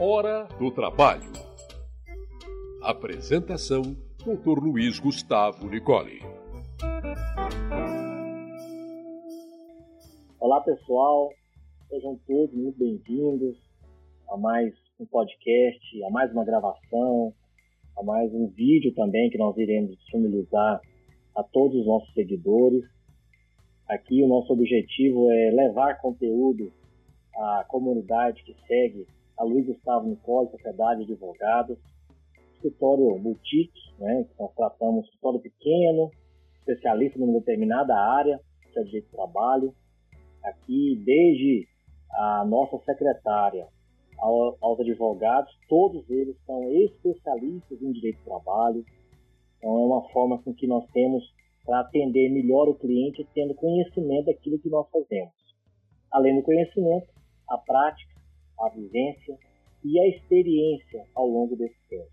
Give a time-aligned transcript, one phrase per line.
[0.00, 1.32] Hora do Trabalho.
[2.80, 3.82] Apresentação:
[4.18, 4.62] Dr.
[4.62, 6.20] Luiz Gustavo Nicole.
[10.38, 11.30] Olá, pessoal.
[11.88, 13.56] Sejam todos muito bem-vindos
[14.30, 17.34] a mais um podcast, a mais uma gravação,
[17.98, 20.80] a mais um vídeo também que nós iremos disponibilizar
[21.34, 22.84] a todos os nossos seguidores.
[23.88, 26.72] Aqui o nosso objetivo é levar conteúdo
[27.34, 29.04] à comunidade que segue
[29.38, 31.78] a Luiz Gustavo Nicole, Sociedade de Advogados,
[32.54, 36.10] escritório boutique, né, que nós tratamos escritório pequeno,
[36.58, 38.40] especialista numa determinada área,
[38.72, 39.74] que é direito do trabalho.
[40.44, 41.68] Aqui, desde
[42.12, 43.66] a nossa secretária
[44.20, 48.84] aos advogados, todos eles são especialistas em direito do trabalho.
[49.56, 51.22] Então, é uma forma com que nós temos
[51.64, 55.32] para atender melhor o cliente, tendo conhecimento daquilo que nós fazemos.
[56.10, 57.06] Além do conhecimento,
[57.48, 58.17] a prática,
[58.60, 59.38] a vivência
[59.84, 62.10] e a experiência ao longo desse tempo.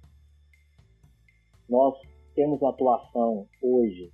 [1.67, 1.95] Nós
[2.35, 4.11] temos atuação hoje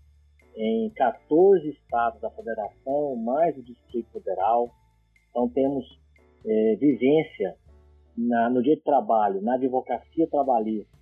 [0.56, 4.70] em 14 estados da federação, mais o Distrito Federal.
[5.30, 5.86] Então temos
[6.46, 7.56] é, vivência
[8.18, 10.98] na, no dia de trabalho, na advocacia trabalhista,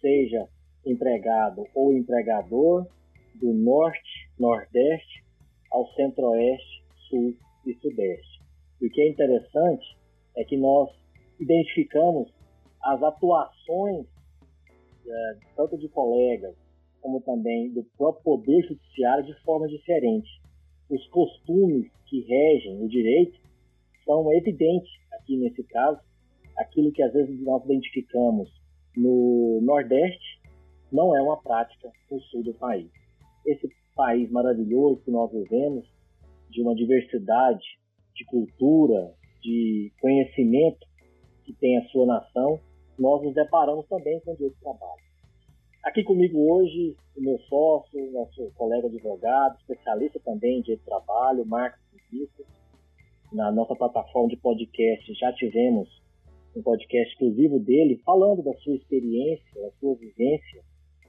[0.00, 0.48] seja
[0.84, 2.86] empregado ou empregador,
[3.34, 5.24] do norte, nordeste
[5.70, 7.34] ao centro-oeste, sul
[7.66, 8.42] e sudeste.
[8.80, 9.97] E o que é interessante
[10.38, 10.88] é que nós
[11.38, 12.32] identificamos
[12.82, 14.06] as atuações
[15.06, 16.54] é, tanto de colegas
[17.00, 20.28] como também do próprio poder judiciário de forma diferente.
[20.88, 23.38] Os costumes que regem o direito
[24.04, 26.00] são evidentes aqui nesse caso.
[26.56, 28.48] Aquilo que às vezes nós identificamos
[28.96, 30.40] no Nordeste
[30.90, 32.90] não é uma prática no sul do país.
[33.44, 35.86] Esse país maravilhoso que nós vivemos,
[36.50, 37.64] de uma diversidade
[38.14, 40.86] de cultura, de conhecimento
[41.44, 42.60] que tem a sua nação,
[42.98, 45.08] nós nos deparamos também com o direito do trabalho.
[45.84, 51.46] Aqui comigo hoje, o meu sócio, nosso colega advogado, especialista também em direito do trabalho,
[51.46, 52.46] Marcos Vinícius.
[53.32, 55.88] Na nossa plataforma de podcast já tivemos
[56.56, 60.62] um podcast exclusivo dele, falando da sua experiência, da sua vivência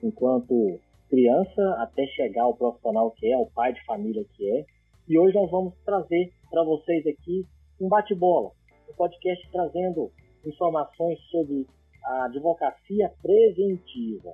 [0.03, 0.79] enquanto
[1.09, 4.65] criança, até chegar ao profissional que é, ao pai de família que é.
[5.07, 7.45] E hoje nós vamos trazer para vocês aqui
[7.79, 8.51] um bate-bola,
[8.89, 10.11] um podcast trazendo
[10.45, 11.65] informações sobre
[12.03, 14.33] a advocacia preventiva.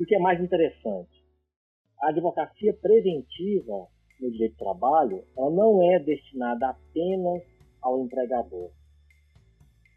[0.00, 1.22] O que é mais interessante?
[2.02, 3.86] A advocacia preventiva
[4.20, 7.42] no direito do trabalho, ela não é destinada apenas
[7.80, 8.70] ao empregador.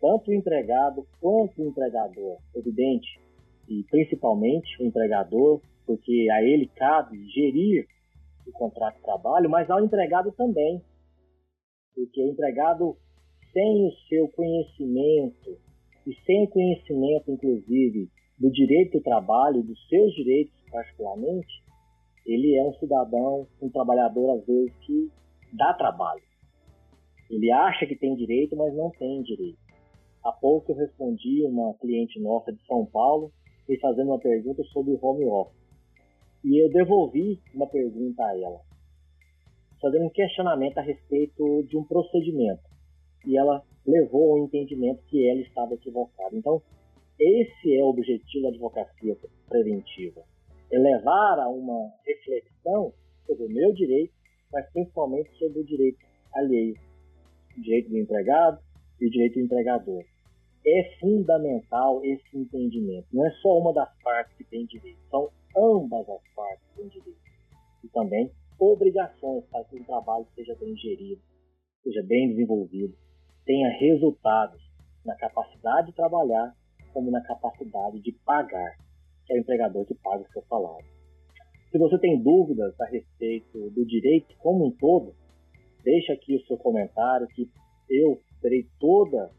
[0.01, 3.19] Tanto o empregado quanto o empregador, evidente,
[3.67, 7.87] e principalmente o empregador, porque a ele cabe gerir
[8.47, 10.81] o contrato de trabalho, mas ao empregado também.
[11.95, 12.97] Porque o empregado,
[13.53, 15.57] sem o seu conhecimento,
[16.05, 21.63] e sem conhecimento, inclusive, do direito do trabalho, dos seus direitos particularmente,
[22.25, 25.09] ele é um cidadão, um trabalhador, às vezes, que
[25.53, 26.21] dá trabalho.
[27.29, 29.57] Ele acha que tem direito, mas não tem direito.
[30.23, 33.31] Há pouco eu respondi uma cliente nossa de São Paulo,
[33.67, 35.55] me fazendo uma pergunta sobre o home office.
[36.43, 38.61] E eu devolvi uma pergunta a ela,
[39.81, 42.63] fazendo um questionamento a respeito de um procedimento.
[43.25, 46.35] E ela levou ao entendimento que ela estava equivocada.
[46.35, 46.61] Então,
[47.19, 50.23] esse é o objetivo da advocacia preventiva.
[50.71, 52.93] É levar a uma reflexão
[53.25, 54.13] sobre o meu direito,
[54.51, 55.99] mas principalmente sobre o direito
[56.33, 56.75] alheio.
[57.57, 58.59] O direito do empregado
[58.99, 60.03] e o direito do empregador.
[60.65, 63.07] É fundamental esse entendimento.
[63.13, 66.87] Não é só uma das partes que tem direito, são ambas as partes que têm
[66.89, 67.19] direito.
[67.83, 71.21] E também obrigações para que o trabalho seja bem gerido,
[71.83, 72.95] seja bem desenvolvido,
[73.45, 74.61] tenha resultados
[75.05, 76.55] na capacidade de trabalhar
[76.93, 78.77] como na capacidade de pagar,
[79.25, 80.87] que é o empregador que paga o seu salário.
[81.71, 85.13] Se você tem dúvidas a respeito do direito como um todo,
[85.83, 87.49] deixa aqui o seu comentário que
[87.89, 89.29] eu terei toda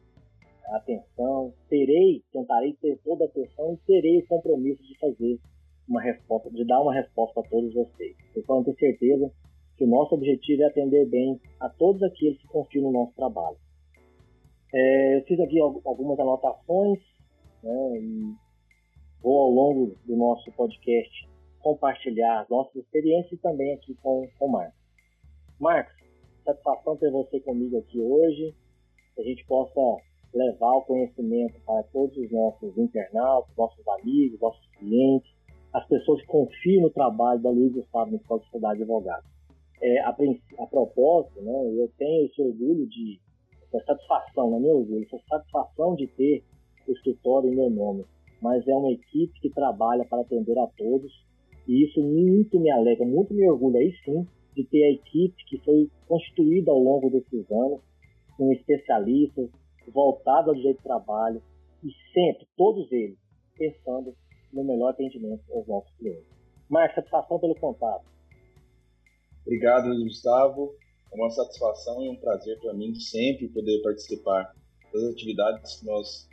[0.69, 5.41] a atenção, terei, tentarei ter toda a atenção e terei o compromisso de fazer
[5.89, 8.17] uma resposta, de dar uma resposta a todos vocês.
[8.35, 9.31] Eu posso ter certeza
[9.77, 13.57] que o nosso objetivo é atender bem a todos aqueles que confiam no nosso trabalho.
[14.73, 16.99] É, eu fiz aqui algumas anotações
[17.63, 18.35] né, e
[19.23, 21.29] vou ao longo do nosso podcast
[21.61, 24.79] compartilhar as nossas experiências e também aqui com o Marcos.
[25.59, 25.97] Marcos,
[26.45, 28.55] satisfação ter você comigo aqui hoje,
[29.15, 29.81] que a gente possa
[30.33, 35.36] levar o conhecimento para todos os nossos internautas, nossos amigos, nossos clientes,
[35.77, 39.31] as pessoas confiam no trabalho da Luiz Gustavo no Escola de Sociedade de Advogados.
[39.83, 43.21] É, a, a propósito, né, eu tenho esse orgulho de
[43.63, 46.43] essa satisfação, não é meu orgulho, essa satisfação de ter
[46.89, 48.07] escritório em meu nome,
[48.41, 51.13] mas é uma equipe que trabalha para atender a todos
[51.69, 55.59] e isso muito me alegra, muito me orgulha aí sim de ter a equipe que
[55.59, 57.83] foi constituída ao longo desses anos,
[58.39, 59.51] com especialistas
[59.93, 61.43] voltados ao direito do trabalho
[61.85, 63.19] e sempre, todos eles,
[63.59, 64.15] pensando
[64.57, 66.27] no melhor atendimento aos nossos clientes.
[66.69, 68.05] Marcos, satisfação pelo contato.
[69.43, 70.75] Obrigado, Gustavo.
[71.13, 74.53] É uma satisfação e um prazer para mim sempre poder participar
[74.93, 76.29] das atividades que nós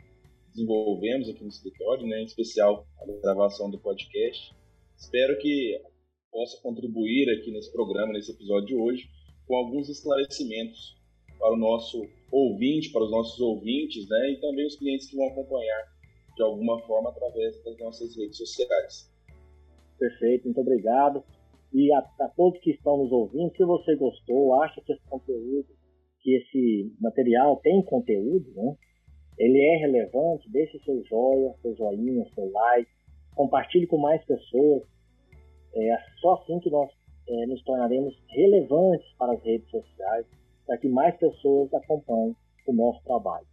[0.52, 4.54] desenvolvemos aqui no escritório, né, em especial a gravação do podcast.
[4.96, 5.80] Espero que
[6.30, 9.08] possa contribuir aqui nesse programa, nesse episódio de hoje,
[9.46, 10.96] com alguns esclarecimentos
[11.38, 15.28] para o nosso ouvinte, para os nossos ouvintes, né, e também os clientes que vão
[15.28, 15.93] acompanhar
[16.36, 19.10] de alguma forma através das nossas redes sociais.
[19.98, 21.22] Perfeito, muito obrigado.
[21.72, 25.66] E a, a todos que estão nos ouvindo, se você gostou, acha que esse conteúdo,
[26.20, 28.76] que esse material tem conteúdo, né?
[29.36, 32.90] Ele é relevante, deixe seu joia, seu joinha, seu like,
[33.34, 34.84] compartilhe com mais pessoas.
[35.74, 36.88] É só assim que nós
[37.28, 40.26] é, nos tornaremos relevantes para as redes sociais,
[40.66, 43.46] para que mais pessoas acompanhem o nosso trabalho.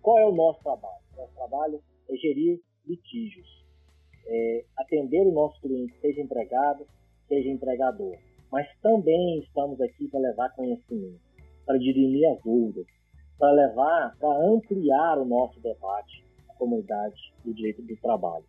[0.00, 1.02] Qual é o nosso trabalho?
[1.16, 3.48] Nosso trabalho é gerir litígios,
[4.26, 6.86] é atender o nosso cliente, seja empregado,
[7.28, 8.16] seja empregador.
[8.50, 11.20] Mas também estamos aqui para levar conhecimento,
[11.64, 12.86] para dirimir as dúvidas,
[13.38, 18.44] para levar, para ampliar o nosso debate na comunidade do direito do trabalho.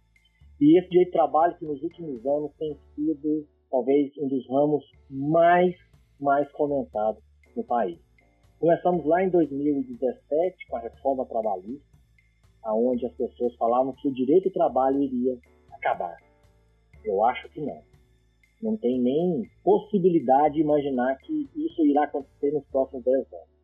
[0.60, 4.84] E esse direito do trabalho que nos últimos anos tem sido talvez um dos ramos
[5.10, 5.76] mais,
[6.20, 7.22] mais comentados
[7.56, 8.00] no país.
[8.60, 11.97] Começamos lá em 2017 com a reforma trabalhista,
[12.64, 15.38] aonde as pessoas falavam que o direito do trabalho iria
[15.72, 16.18] acabar.
[17.04, 17.82] Eu acho que não.
[18.62, 23.58] Não tem nem possibilidade de imaginar que isso irá acontecer nos próximos 10 anos.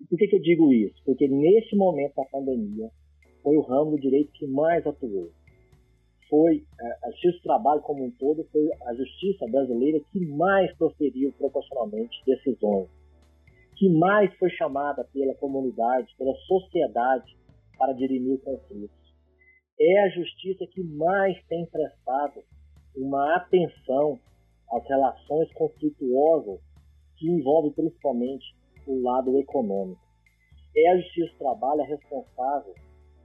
[0.00, 1.00] E por que, que eu digo isso?
[1.04, 2.90] Porque neste momento da pandemia,
[3.42, 5.30] foi o ramo do direito que mais atuou.
[6.30, 11.30] Foi a Justiça do Trabalho como um todo, foi a justiça brasileira que mais proferiu
[11.36, 12.88] proporcionalmente decisões,
[13.76, 17.36] que mais foi chamada pela comunidade, pela sociedade
[17.82, 18.96] para dirimir conflitos.
[19.80, 22.40] É a justiça que mais tem prestado
[22.94, 24.20] uma atenção
[24.72, 26.60] às relações conflituosas
[27.16, 28.44] que envolvem principalmente
[28.86, 30.00] o lado econômico.
[30.76, 32.72] É a Justiça do Trabalho responsável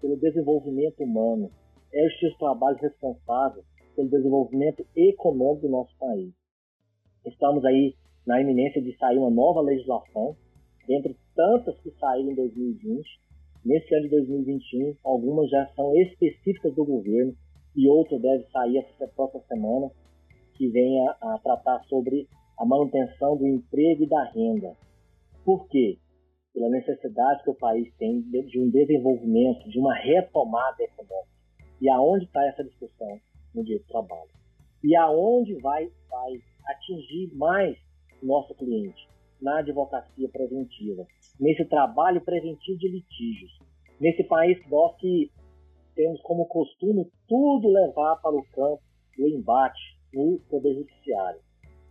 [0.02, 1.52] pelo desenvolvimento humano,
[1.94, 3.64] é a Justiça do Trabalho responsável
[3.96, 6.34] pelo desenvolvimento econômico do nosso país.
[7.24, 7.94] Estamos aí
[8.26, 10.36] na iminência de sair uma nova legislação,
[10.88, 13.27] dentre tantas que saíram em 2020.
[13.68, 17.36] Nesse ano de 2021, algumas já são específicas do governo
[17.76, 19.92] e outra deve sair essa próxima semana,
[20.56, 24.74] que venha a tratar sobre a manutenção do emprego e da renda.
[25.44, 25.98] Por quê?
[26.54, 31.28] Pela necessidade que o país tem de um desenvolvimento, de uma retomada econômica.
[31.82, 33.20] E aonde está essa discussão
[33.54, 34.30] no dia do trabalho?
[34.82, 37.78] E aonde vai, vai atingir mais
[38.24, 39.10] nosso cliente?
[39.42, 41.06] Na advocacia preventiva,
[41.40, 43.52] nesse trabalho preventivo de litígios.
[44.00, 45.32] Nesse país nós que
[45.96, 48.82] temos como costume tudo levar para o campo
[49.18, 51.40] do embate no Poder Judiciário.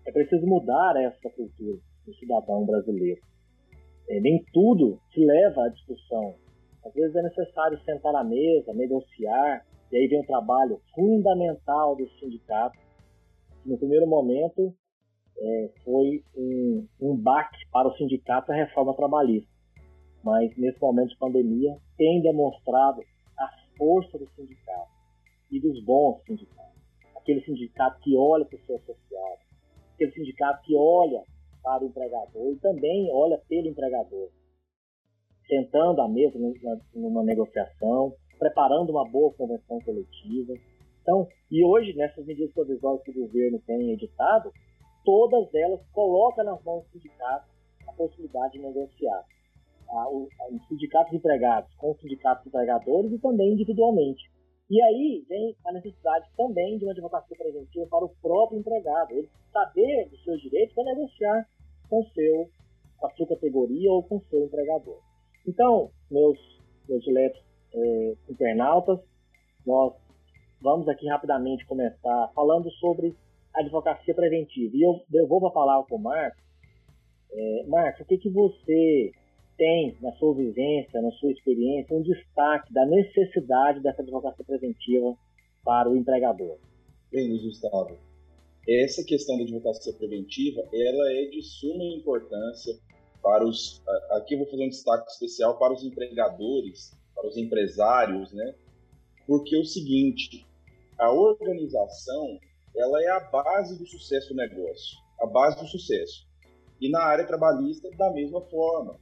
[0.06, 3.20] É preciso mudar essa cultura do cidadão brasileiro.
[4.08, 6.37] É, nem tudo se leva à discussão.
[6.85, 12.09] Às vezes é necessário sentar à mesa, negociar, e aí vem o trabalho fundamental do
[12.21, 12.78] sindicato.
[13.64, 14.73] No primeiro momento,
[15.38, 19.50] é, foi um, um baque para o sindicato a reforma trabalhista.
[20.25, 23.02] Mas nesse momento de pandemia, tem demonstrado
[23.76, 24.90] força do sindicato
[25.50, 26.81] e dos bons sindicatos.
[27.16, 29.40] Aquele sindicato que olha para o seu associado,
[29.95, 31.23] aquele sindicato que olha
[31.62, 34.31] para o empregador e também olha pelo empregador,
[35.47, 36.38] sentando à mesa
[36.95, 40.55] numa negociação, preparando uma boa convenção coletiva.
[41.02, 44.52] Então, e hoje, nessas medidas provisórias que o governo tem editado,
[45.06, 47.46] todas elas colocam nas mãos do sindicato
[47.88, 49.25] a possibilidade de negociar
[49.88, 54.28] a, o, os sindicatos empregados com os sindicatos empregadores e também individualmente.
[54.68, 59.30] E aí vem a necessidade também de uma advocacia preventiva para o próprio empregado, ele
[59.52, 61.48] saber dos seus direitos para negociar
[61.88, 62.50] com, seu,
[63.04, 64.98] a sua categoria ou com seu empregador.
[65.46, 66.36] Então, meus,
[66.88, 67.40] meus diletos
[67.72, 68.98] é, internautas,
[69.64, 69.94] nós
[70.60, 73.14] vamos aqui rapidamente começar falando sobre
[73.56, 74.76] advocacia preventiva.
[74.76, 76.42] E eu devolvo a palavra para o Marcos.
[77.32, 79.12] É, Marcos, o que, que você
[79.56, 85.16] tem na sua vivência, na sua experiência, um destaque da necessidade dessa advocacia preventiva
[85.64, 86.58] para o empregador?
[87.10, 87.96] Bem, Gustavo,
[88.68, 92.75] essa questão da advocacia preventiva, ela é de suma importância
[93.22, 98.32] para os, aqui eu vou fazer um destaque especial para os empregadores, para os empresários,
[98.32, 98.54] né,
[99.26, 100.46] porque é o seguinte,
[100.98, 102.38] a organização
[102.76, 106.26] ela é a base do sucesso do negócio, a base do sucesso.
[106.80, 109.00] E na área trabalhista, da mesma forma.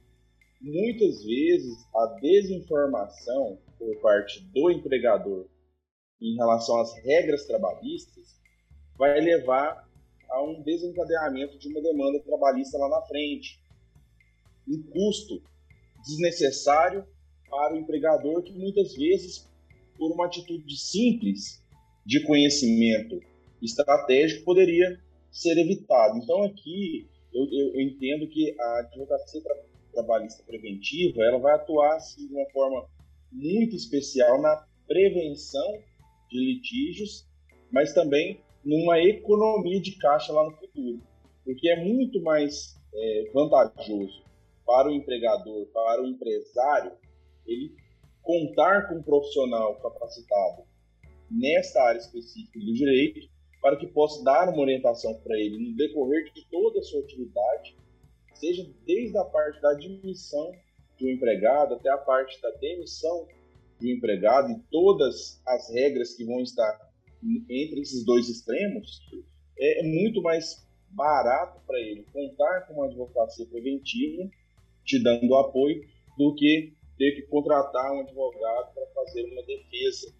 [0.61, 5.45] Muitas vezes, a desinformação por parte do empregador
[6.21, 8.39] em relação às regras trabalhistas
[8.97, 9.85] vai levar
[10.29, 13.59] a um desencadeamento de uma demanda trabalhista lá na frente.
[14.65, 15.43] Um custo
[16.05, 17.05] desnecessário
[17.49, 19.49] para o empregador que muitas vezes,
[19.97, 21.61] por uma atitude simples
[22.05, 23.19] de conhecimento
[23.65, 24.99] estratégico, poderia
[25.31, 26.17] ser evitado.
[26.17, 29.55] Então aqui eu, eu, entendo que a advocacia tra
[29.91, 32.85] trabalhista preventiva ela vai atuar assim, de uma forma
[33.31, 35.79] muito especial na prevenção
[36.29, 37.25] de litígios,
[37.71, 41.01] mas também numa economia de caixa lá no futuro,
[41.45, 44.23] porque é muito mais é, vantajoso
[44.65, 46.91] para o empregador, para o empresário,
[47.45, 47.73] ele
[48.21, 50.63] contar com um profissional capacitado
[51.29, 53.29] nessa área específica do direito
[53.65, 57.75] para que possa dar uma orientação para ele no decorrer de toda a sua atividade,
[58.35, 60.51] seja desde a parte da admissão
[61.01, 63.27] um empregado até a parte da demissão
[63.79, 66.79] de um empregado e todas as regras que vão estar
[67.49, 69.01] entre esses dois extremos,
[69.57, 74.29] é muito mais barato para ele contar com uma advocacia preventiva,
[74.83, 75.81] te dando apoio,
[76.15, 80.13] do que ter que contratar um advogado para fazer uma defesa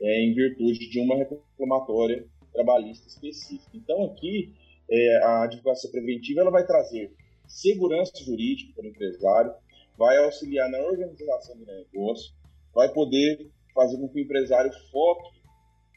[0.00, 3.70] é, em virtude de uma reclamatória trabalhista específica.
[3.74, 4.54] Então, aqui,
[4.90, 7.12] é, a advocacia preventiva ela vai trazer
[7.46, 9.54] segurança jurídica para o empresário,
[9.96, 12.32] vai auxiliar na organização do negócio,
[12.74, 15.38] vai poder fazer com que o empresário foque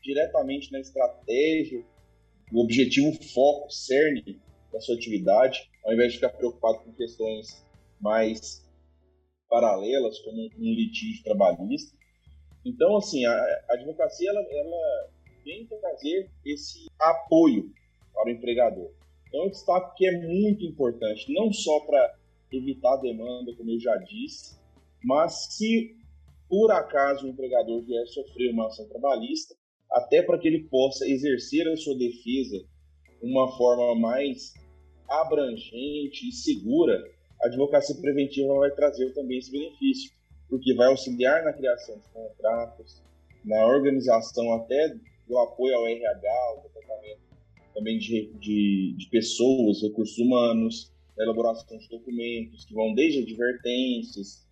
[0.04, 1.84] diretamente na estratégia,
[2.52, 4.42] no objetivo foco, cerne
[4.72, 7.66] da sua atividade, ao invés de ficar preocupado com questões
[8.00, 8.68] mais
[9.50, 11.96] paralelas, como um litígio trabalhista.
[12.66, 15.10] Então, assim, a, a advocacia ela, ela
[15.44, 17.72] vem trazer esse apoio
[18.14, 18.92] para o empregador.
[19.28, 22.16] Então, eu destaco que é muito importante, não só para
[22.52, 24.60] evitar a demanda, como eu já disse,
[25.04, 25.96] mas se
[26.50, 29.56] por acaso o empregador vier sofrer uma ação trabalhista,
[29.90, 32.58] até para que ele possa exercer a sua defesa
[33.22, 34.54] de uma forma mais
[35.08, 37.02] abrangente e segura,
[37.42, 40.12] a advocacia preventiva vai trazer também esse benefício,
[40.50, 43.02] porque vai auxiliar na criação de contratos,
[43.46, 44.94] na organização até
[45.32, 47.22] do apoio ao RH, ao departamento
[47.74, 54.46] também de, de, de pessoas, recursos humanos, elaboração de documentos, que vão desde advertências,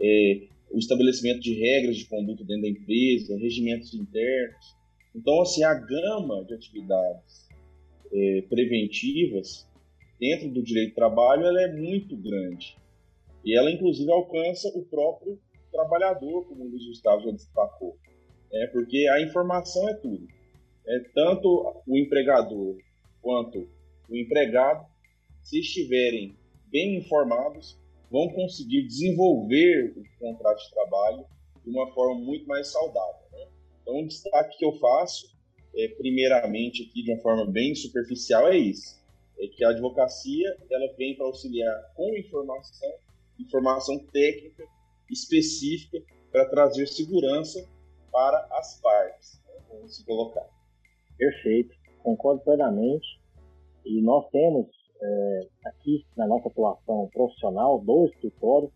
[0.00, 4.76] é, o estabelecimento de regras de conduta dentro da empresa, regimentos internos.
[5.12, 7.48] Então, assim, a gama de atividades
[8.12, 9.68] é, preventivas
[10.20, 12.76] dentro do direito do trabalho ela é muito grande.
[13.44, 15.36] E ela, inclusive, alcança o próprio
[15.72, 17.98] trabalhador, como o Luiz Gustavo já destacou.
[18.52, 20.28] É, porque a informação é tudo.
[20.86, 22.76] É, tanto o empregador
[23.20, 23.68] quanto
[24.08, 24.86] o empregado,
[25.42, 26.36] se estiverem
[26.70, 27.80] bem informados,
[28.10, 31.24] vão conseguir desenvolver o contrato de trabalho
[31.64, 33.26] de uma forma muito mais saudável.
[33.32, 33.46] Né?
[33.80, 35.34] Então, o destaque que eu faço,
[35.74, 39.00] é, primeiramente aqui de uma forma bem superficial, é isso:
[39.38, 42.92] é que a advocacia ela vem para auxiliar com informação,
[43.38, 44.64] informação técnica
[45.10, 47.66] específica para trazer segurança
[48.12, 49.54] para as partes, né?
[49.70, 50.46] vamos se colocar.
[51.16, 53.20] Perfeito, concordo plenamente.
[53.84, 54.68] E nós temos
[55.02, 58.70] é, aqui na nossa atuação profissional do escritório,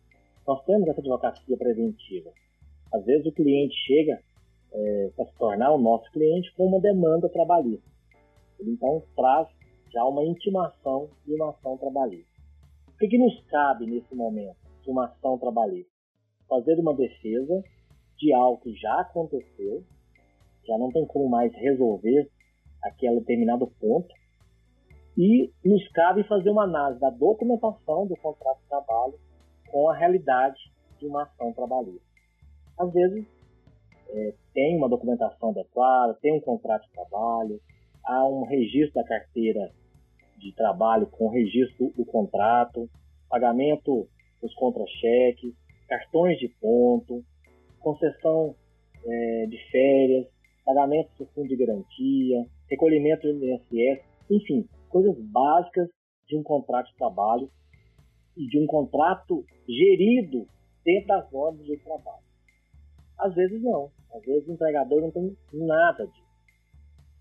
[0.46, 2.32] nós temos essa advocacia preventiva.
[2.92, 4.20] Às vezes o cliente chega
[4.72, 7.88] é, para se tornar o nosso cliente com uma demanda trabalhista.
[8.58, 9.48] Ele então traz
[9.92, 12.30] já uma intimação de uma ação trabalhista.
[12.88, 15.92] O que, que nos cabe nesse momento de uma ação trabalhista?
[16.48, 17.62] Fazer uma defesa
[18.18, 19.84] de algo que já aconteceu,
[20.66, 22.28] já não tem como mais resolver
[22.82, 24.14] aquele determinado ponto,
[25.16, 29.14] e nos cabe fazer uma análise da documentação do contrato de trabalho
[29.70, 30.60] com a realidade
[30.98, 32.06] de uma ação trabalhista.
[32.78, 33.26] Às vezes,
[34.10, 37.60] é, tem uma documentação adequada, tem um contrato de trabalho,
[38.04, 39.72] há um registro da carteira
[40.38, 42.88] de trabalho com registro do contrato,
[43.28, 44.06] pagamento
[44.40, 45.54] dos contra-cheques,
[45.88, 47.24] cartões de ponto,
[47.86, 48.56] concessão
[49.04, 50.26] é, de férias,
[50.64, 55.88] pagamento do fundo de garantia, recolhimento do INSS, enfim, coisas básicas
[56.26, 57.48] de um contrato de trabalho
[58.36, 60.48] e de um contrato gerido
[60.84, 62.26] dentro das normas de trabalho.
[63.20, 63.88] Às vezes não.
[64.12, 66.26] Às vezes o empregador não tem nada disso.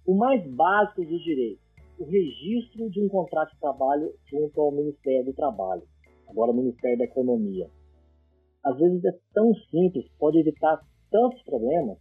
[0.07, 1.63] O mais básico dos direitos,
[2.00, 5.84] o registro de um contrato de trabalho junto ao Ministério do Trabalho,
[6.27, 7.69] agora o Ministério da Economia.
[8.65, 10.81] Às vezes é tão simples, pode evitar
[11.12, 11.98] tantos problemas.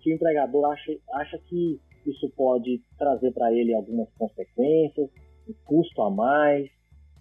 [0.00, 5.10] que o empregador acha, acha que isso pode trazer para ele algumas consequências,
[5.46, 6.70] um custo a mais,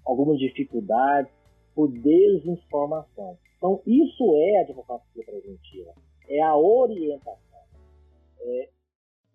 [0.05, 1.29] algumas dificuldades
[1.75, 3.38] por desinformação.
[3.57, 5.93] Então, isso é a advocacia preventiva,
[6.29, 7.38] é a orientação.
[8.41, 8.69] É,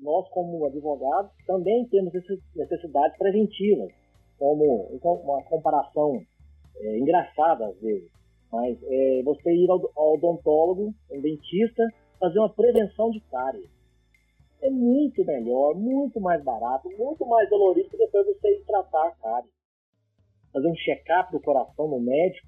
[0.01, 2.13] nós, como advogados, também temos
[2.57, 3.93] necessidades preventivas,
[4.39, 6.19] como uma comparação
[6.77, 8.11] é, engraçada às vezes,
[8.55, 11.83] mas é, você ir ao, ao odontólogo, um dentista,
[12.21, 13.69] fazer uma prevenção de cárie.
[14.63, 19.51] É muito melhor, muito mais barato, muito mais dolorido depois você ir tratar a cárie.
[20.53, 22.47] Fazer um check-up do coração no médico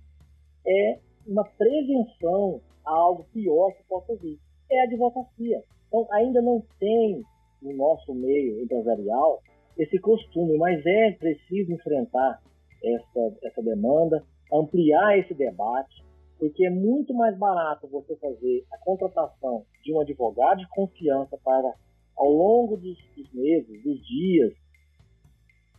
[0.65, 4.39] é uma prevenção a algo pior que possa vir.
[4.71, 5.65] É a advocacia.
[5.89, 7.21] Então, ainda não tem
[7.61, 9.43] no nosso meio empresarial
[9.77, 12.41] esse costume, mas é preciso enfrentar
[12.83, 16.05] essa, essa demanda, ampliar esse debate,
[16.39, 21.73] porque é muito mais barato você fazer a contratação de um advogado de confiança para,
[22.17, 24.53] ao longo dos, dos meses, dos dias,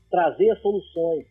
[0.10, 1.26] trazer soluções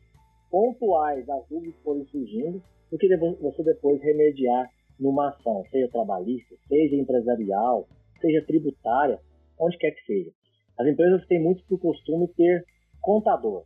[0.50, 6.54] pontuais às dúvidas que forem surgindo, do que você depois remediar numa ação, seja trabalhista,
[6.68, 7.88] seja empresarial,
[8.20, 9.20] seja tributária,
[9.58, 10.30] onde quer que seja.
[10.78, 12.64] As empresas têm muito por costume ter
[13.00, 13.64] contador.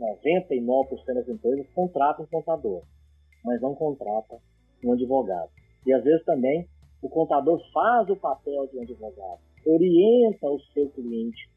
[0.00, 2.82] 99% das empresas contratam um contador,
[3.44, 4.38] mas não contratam
[4.84, 5.50] um advogado.
[5.86, 6.66] E às vezes também
[7.02, 11.48] o contador faz o papel de um advogado, orienta o seu cliente,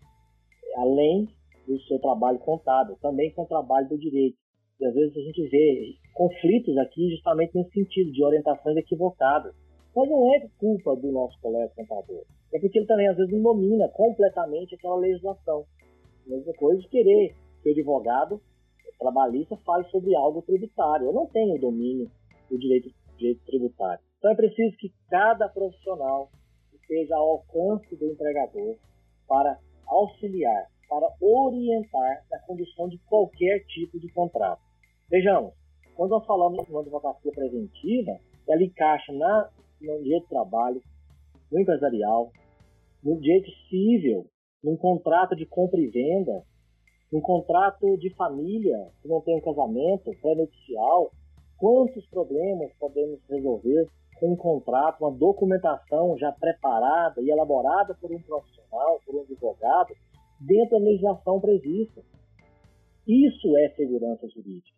[0.76, 1.28] além
[1.68, 4.38] do seu trabalho contábil, também com o trabalho do direito.
[4.80, 9.54] E às vezes a gente vê conflitos aqui justamente nesse sentido, de orientações equivocadas.
[9.96, 12.24] Mas não é culpa do nosso colega contador.
[12.52, 15.66] É porque ele também às vezes não domina completamente aquela legislação.
[16.26, 18.42] A mesma coisa de querer que o advogado
[19.00, 21.08] trabalhista fale sobre algo tributário.
[21.08, 22.12] Eu não tenho domínio
[22.50, 24.04] do direito, direito tributário.
[24.18, 26.30] Então é preciso que cada profissional
[26.74, 28.76] esteja ao alcance do empregador
[29.28, 34.62] para auxiliar, para orientar na condução de qualquer tipo de contrato.
[35.10, 35.54] Vejamos,
[35.96, 39.50] quando nós falamos de uma advocacia preventiva, ela encaixa na,
[39.82, 40.82] no direito do trabalho,
[41.52, 42.32] no empresarial,
[43.04, 44.28] no direito civil,
[44.64, 46.44] num contrato de compra e venda,
[47.14, 51.12] num contrato de família que não tem um casamento pré-nupcial,
[51.60, 53.88] quantos problemas podemos resolver
[54.20, 59.94] com um contrato, uma documentação já preparada e elaborada por um profissional, por um advogado,
[60.42, 62.02] dentro da legislação prevista.
[63.08, 64.76] Isso é segurança jurídica.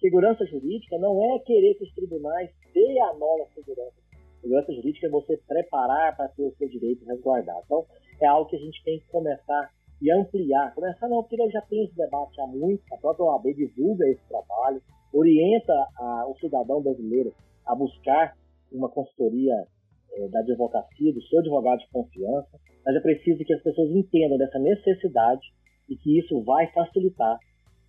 [0.00, 3.92] Segurança jurídica não é querer que os tribunais deem a nova segurança.
[4.40, 7.60] Segurança jurídica é você preparar para ter o seu direito resguardado.
[7.66, 7.84] Então,
[8.22, 9.70] é algo que a gente tem que começar
[10.04, 10.74] e ampliar.
[10.74, 14.82] Começar não, porque já tem esse debate há muito, a própria OAB divulga esse trabalho,
[15.14, 17.32] orienta a, o cidadão brasileiro
[17.66, 18.36] a buscar
[18.70, 19.54] uma consultoria
[20.12, 24.36] é, da advocacia, do seu advogado de confiança, mas é preciso que as pessoas entendam
[24.36, 25.40] dessa necessidade
[25.88, 27.38] e que isso vai facilitar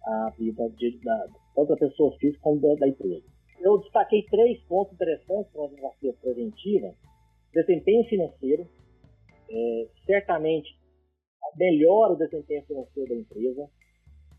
[0.06, 3.25] a vida de, da, tanto da pessoa física como da, da empresa.
[3.60, 6.93] Eu destaquei três pontos interessantes para a advocacia preventiva.
[7.51, 8.67] Desempenho financeiro,
[9.49, 10.78] é, certamente
[11.56, 13.70] melhora o desempenho financeiro da empresa,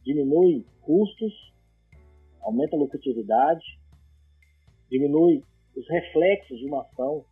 [0.05, 1.33] diminui custos,
[2.43, 3.65] aumenta a lucratividade,
[4.91, 5.43] diminui
[5.77, 7.25] os reflexos de uma ação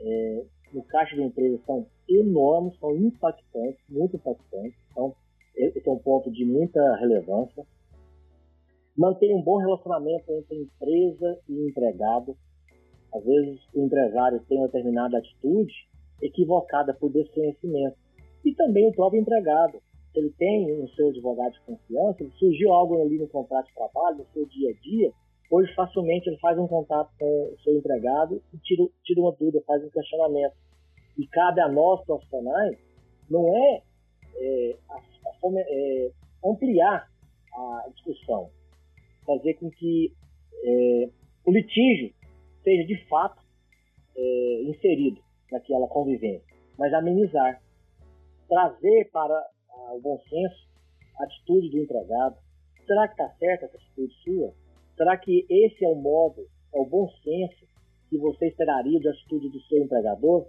[0.00, 4.78] é, no caixa da empresa são enormes, são impactantes, muito impactantes.
[4.90, 5.14] Então,
[5.56, 7.66] esse é um ponto de muita relevância.
[8.96, 12.36] Mantém um bom relacionamento entre empresa e empregado.
[13.14, 15.72] Às vezes, o empresário tem uma determinada atitude
[16.20, 17.96] equivocada por desconhecimento.
[18.48, 19.78] E também o próprio empregado.
[20.10, 23.74] Se ele tem o seu advogado de confiança, ele surgiu algo ali no contrato de
[23.74, 25.12] trabalho, no seu dia a dia,
[25.50, 29.62] hoje facilmente ele faz um contato com o seu empregado e tira, tira uma dúvida,
[29.66, 30.54] faz um questionamento.
[31.18, 32.78] E cabe a nós, profissionais,
[33.28, 33.82] não é,
[34.36, 36.10] é, a, a, é
[36.42, 37.06] ampliar
[37.52, 38.48] a discussão,
[39.26, 40.10] fazer com que
[40.64, 41.10] é,
[41.44, 42.14] o litígio
[42.64, 43.42] seja de fato
[44.16, 45.20] é, inserido
[45.52, 46.46] naquela convivência,
[46.78, 47.60] mas amenizar,
[48.48, 50.68] trazer para ah, o bom senso
[51.20, 52.36] a atitude do empregado.
[52.86, 54.54] Será que está certa essa atitude sua?
[54.96, 57.66] Será que esse é o modo, é o bom senso
[58.08, 60.48] que você esperaria da atitude do seu empregador?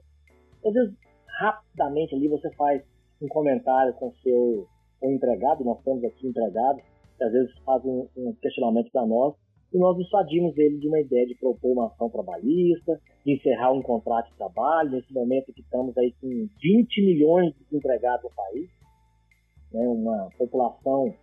[0.65, 0.95] Às vezes,
[1.39, 2.81] rapidamente ali você faz
[3.21, 4.67] um comentário com o seu
[4.99, 6.83] com o empregado, nós temos aqui empregados,
[7.17, 9.33] que às vezes fazem um, um questionamento para nós,
[9.71, 13.81] e nós dissuadimos ele de uma ideia de propor uma ação trabalhista, de encerrar um
[13.81, 18.69] contrato de trabalho, nesse momento que estamos aí com 20 milhões de empregados no país,
[19.71, 21.13] né, uma população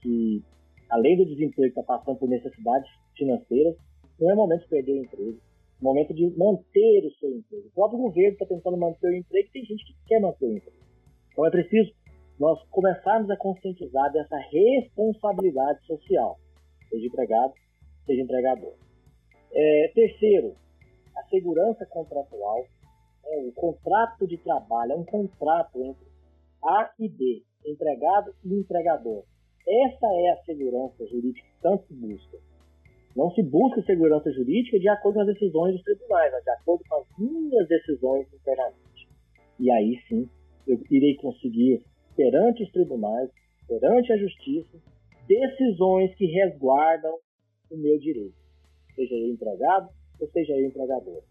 [0.00, 0.42] que,
[0.88, 3.76] além do desemprego, está passando por necessidades financeiras,
[4.20, 5.38] não é momento de perder o emprego.
[5.80, 7.66] momento de manter o seu emprego.
[7.68, 10.56] O próprio governo está tentando manter o emprego e tem gente que quer manter o
[10.56, 10.76] emprego.
[11.32, 11.90] Então é preciso
[12.38, 16.38] nós começarmos a conscientizar dessa responsabilidade social,
[16.90, 17.54] seja empregado,
[18.06, 18.74] seja empregador.
[19.52, 20.54] É, terceiro,
[21.16, 22.64] a segurança contratual.
[23.24, 26.06] É, o contrato de trabalho é um contrato entre
[26.64, 29.24] A e B, empregado e empregador.
[29.68, 32.38] Essa é a segurança jurídica que tanto se busca.
[33.14, 36.84] Não se busca segurança jurídica de acordo com as decisões dos tribunais, mas de acordo
[36.88, 39.08] com as minhas decisões internamente.
[39.58, 40.28] E aí sim,
[40.66, 41.84] eu irei conseguir,
[42.16, 43.30] perante os tribunais,
[43.68, 44.78] perante a justiça,
[45.26, 47.18] decisões que resguardam
[47.70, 48.34] o meu direito,
[48.94, 49.88] seja eu empregado
[50.20, 51.22] ou seja eu empregador.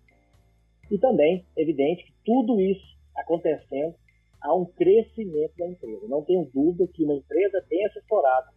[0.90, 3.94] E também, evidente, que tudo isso acontecendo,
[4.42, 6.08] há um crescimento da empresa.
[6.08, 8.52] Não tenho dúvida que uma empresa bem assessorada,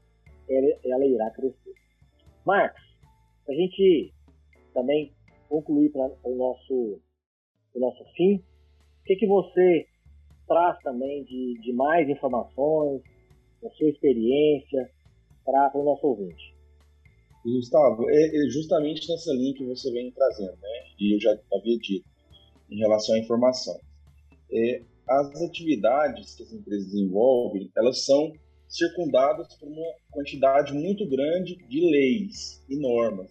[0.48, 1.74] ela, ela irá crescer.
[2.46, 2.82] Marcos,
[3.48, 4.12] a gente
[4.72, 5.12] também
[5.48, 7.00] concluir para o nosso,
[7.74, 9.86] o nosso fim, o que, que você
[10.46, 13.02] traz também de, de mais informações,
[13.62, 14.90] da sua experiência,
[15.44, 16.51] para o nosso ouvinte?
[17.50, 20.84] Gustavo, é, é, justamente nessa linha que você vem trazendo, né?
[20.98, 22.08] E eu já havia dito
[22.70, 23.78] em relação à informação.
[24.50, 28.32] É, as atividades que as empresas desenvolvem, elas são
[28.68, 33.30] circundadas por uma quantidade muito grande de leis e normas.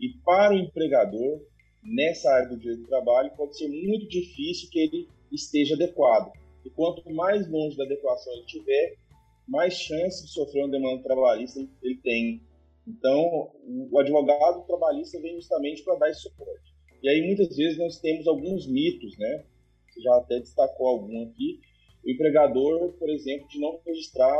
[0.00, 1.40] E para o empregador,
[1.82, 6.32] nessa área do direito do trabalho, pode ser muito difícil que ele esteja adequado.
[6.64, 8.94] E quanto mais longe da adequação ele tiver,
[9.46, 12.40] mais chance de sofrer uma demanda trabalhista ele tem.
[12.86, 13.52] Então,
[13.90, 16.72] o advogado trabalhista vem justamente para dar esse suporte.
[17.02, 19.44] E aí, muitas vezes, nós temos alguns mitos, né?
[19.88, 21.60] Você já até destacou algum aqui,
[22.04, 24.36] o empregador, por exemplo, de não registrar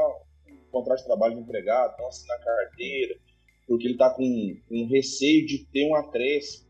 [0.49, 3.17] o contrato de trabalho do empregado, não assinar carteira,
[3.67, 6.69] porque ele está com, com receio de ter um acréscimo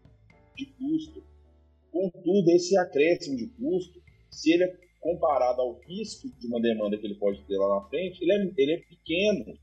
[0.57, 1.23] de custo.
[1.91, 7.07] Contudo, esse acréscimo de custo, se ele é comparado ao risco de uma demanda que
[7.07, 9.59] ele pode ter lá na frente, ele é, ele é pequeno.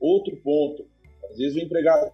[0.00, 0.86] Outro ponto,
[1.30, 2.12] às vezes o empregador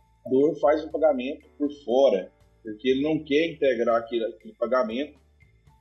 [0.61, 5.19] faz um pagamento por fora, porque ele não quer integrar aquele, aquele pagamento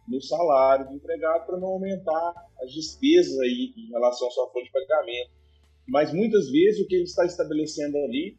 [0.08, 4.66] no salário do empregado para não aumentar as despesas aí em relação à sua fonte
[4.66, 5.32] de pagamento.
[5.88, 8.36] Mas muitas vezes o que ele está estabelecendo ali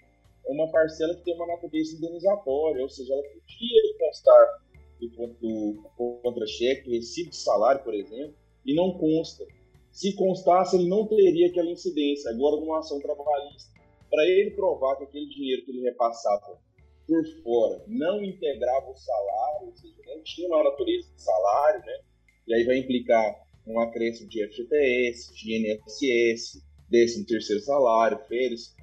[0.46, 4.60] é uma parcela que tem uma natureza indenizatória, ou seja, ela podia constar
[5.00, 5.90] do, do
[6.22, 9.44] contra-cheque, recibo de salário, por exemplo, e não consta.
[9.92, 12.30] Se constasse, ele não teria aquela incidência.
[12.30, 13.70] Agora, numa ação trabalhista,
[14.10, 16.58] para ele provar que aquele dinheiro que ele repassava
[17.06, 21.98] por fora não integrava o salário, ou seja, não tinha uma natureza de salário, né?
[22.46, 28.74] E aí vai implicar um acréscimo de FGTS, de INSS, décimo terceiro salário, férias,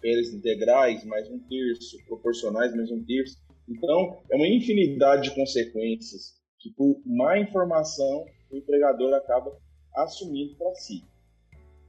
[0.00, 3.36] férias integrais, mais um terço, proporcionais, mais um terço.
[3.68, 9.56] Então, é uma infinidade de consequências que, por má informação, o empregador acaba
[9.96, 11.04] assumindo para si.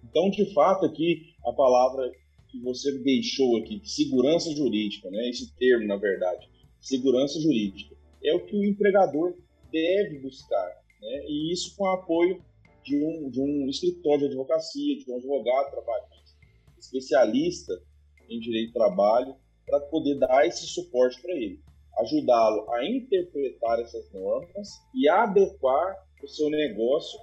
[0.04, 2.12] Então, de fato, aqui a palavra
[2.52, 5.30] que você deixou aqui, segurança jurídica, né?
[5.30, 6.50] esse termo, na verdade,
[6.82, 9.36] segurança jurídica, é o que o empregador
[9.72, 11.26] deve buscar, né?
[11.28, 12.44] e isso com o apoio
[12.84, 16.38] de um, de um escritório de advocacia, de um advogado trabalhista,
[16.78, 17.82] especialista
[18.30, 19.36] em direito do trabalho,
[19.66, 21.60] para poder dar esse suporte para ele,
[22.00, 27.20] ajudá-lo a interpretar essas normas e adequar o seu negócio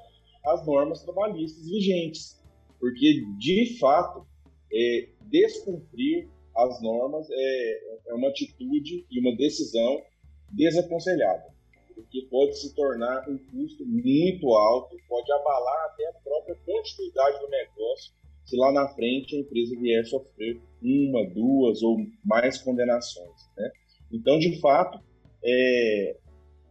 [0.47, 2.41] às normas trabalhistas vigentes,
[2.79, 4.27] porque de fato
[4.73, 10.03] é, descumprir as normas é, é uma atitude e uma decisão
[10.51, 11.45] desaconselhada,
[11.95, 17.49] porque pode se tornar um custo muito alto, pode abalar até a própria continuidade do
[17.49, 18.13] negócio,
[18.45, 23.49] se lá na frente a empresa vier sofrer uma, duas ou mais condenações.
[23.57, 23.71] Né?
[24.11, 24.99] Então, de fato,
[25.45, 26.17] é,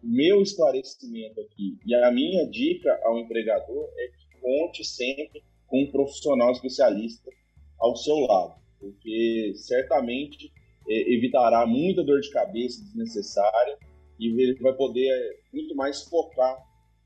[0.01, 5.91] meu esclarecimento aqui e a minha dica ao empregador é que conte sempre com um
[5.91, 7.29] profissional especialista
[7.79, 10.51] ao seu lado, porque certamente
[10.87, 13.77] é, evitará muita dor de cabeça desnecessária
[14.19, 16.57] e ele vai poder é, muito mais focar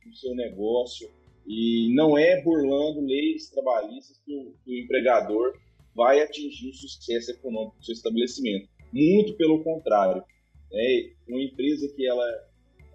[0.06, 1.10] no seu negócio
[1.46, 5.54] e não é burlando leis trabalhistas que o, que o empregador
[5.96, 8.70] vai atingir o sucesso econômico do seu estabelecimento.
[8.94, 10.24] Muito pelo contrário.
[10.74, 12.26] É uma empresa que ela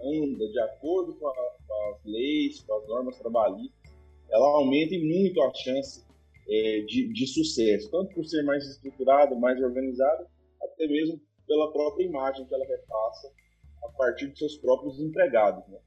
[0.02, 3.92] anda de acordo com, a, com as leis, com as normas trabalhistas,
[4.30, 6.05] ela aumenta muito a chance
[6.46, 10.26] de, de, sucesso, tanto por ser mais estruturada, mais organizada,
[10.62, 13.32] até mesmo pela própria imagem que ela repassa
[13.84, 15.66] a partir dos seus próprios empregados.
[15.68, 15.78] Né?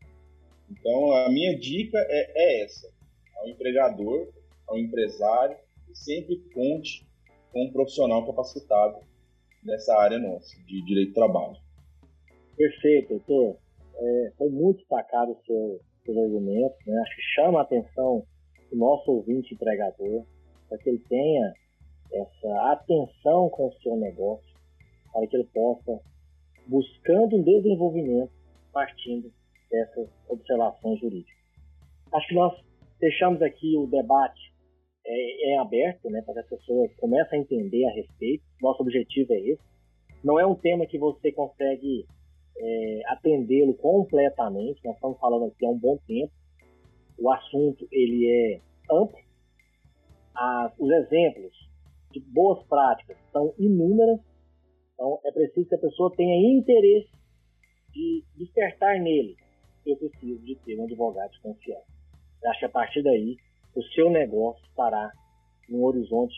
[0.71, 2.91] Então, a minha dica é, é, essa:
[3.37, 4.29] ao empregador,
[4.67, 5.57] ao empresário,
[5.93, 7.07] sempre conte
[7.51, 8.99] com um profissional capacitado
[9.63, 11.57] nessa área nossa, de direito do trabalho.
[12.55, 13.57] Perfeito, doutor.
[13.95, 16.97] É, foi muito destacado o seu, seus argumentos, né?
[17.01, 18.25] Acho que chama a atenção
[18.69, 20.25] do nosso ouvinte empregador
[20.69, 21.53] para que ele tenha
[22.13, 24.53] essa atenção com o seu negócio,
[25.11, 25.99] para que ele possa,
[26.67, 28.31] buscando um desenvolvimento,
[28.71, 29.31] partindo
[29.69, 31.37] dessas observações jurídicas.
[32.13, 32.53] Acho que nós
[32.99, 34.53] deixamos aqui o debate
[35.05, 38.43] é, é aberto, né, para que as pessoas comecem a entender a respeito.
[38.61, 39.63] Nosso objetivo é esse.
[40.23, 42.05] Não é um tema que você consegue
[42.57, 44.83] é, atendê-lo completamente.
[44.83, 46.31] Nós estamos falando aqui há um bom tempo.
[47.17, 48.61] O assunto ele é
[48.93, 49.17] amplo.
[50.35, 51.53] As, os exemplos
[52.11, 54.19] de boas práticas são inúmeras.
[54.93, 57.11] Então é preciso que a pessoa tenha interesse
[57.91, 59.35] de despertar nele.
[59.85, 61.85] Eu preciso de ter um advogado de confiança.
[62.43, 63.37] Eu acho que a partir daí
[63.75, 65.11] o seu negócio estará
[65.67, 66.35] num horizonte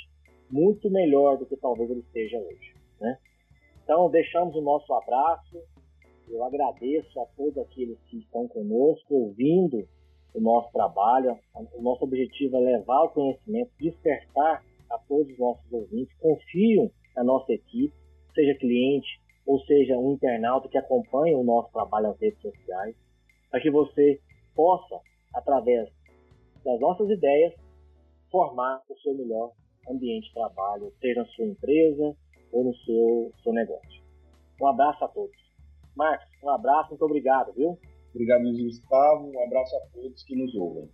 [0.49, 2.73] muito melhor do que talvez ele esteja hoje.
[2.99, 3.17] Né?
[3.83, 5.57] Então, deixamos o nosso abraço.
[6.27, 9.87] Eu agradeço a todos aqueles que estão conosco, ouvindo
[10.33, 11.37] o nosso trabalho.
[11.73, 16.15] O nosso objetivo é levar o conhecimento, despertar a todos os nossos ouvintes.
[16.19, 17.93] Confiam na nossa equipe,
[18.33, 22.95] seja cliente ou seja um internauta que acompanha o nosso trabalho nas redes sociais,
[23.49, 24.19] para que você
[24.55, 24.99] possa,
[25.33, 25.89] através
[26.63, 27.53] das nossas ideias,
[28.29, 29.51] formar o seu melhor
[29.89, 32.15] ambiente de trabalho, seja na sua empresa
[32.51, 34.01] ou no seu, seu negócio.
[34.61, 35.35] Um abraço a todos.
[35.95, 37.77] Marcos, um abraço, muito obrigado, viu?
[38.13, 39.31] Obrigado, Gustavo.
[39.31, 40.89] Um abraço a todos que nos ouvem.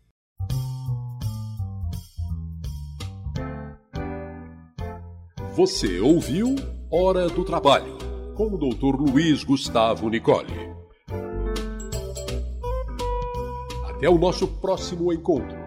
[5.56, 6.56] Você ouviu
[6.92, 7.98] Hora do Trabalho,
[8.36, 8.96] com o Dr.
[8.96, 10.54] Luiz Gustavo Nicole.
[13.90, 15.67] Até o nosso próximo encontro.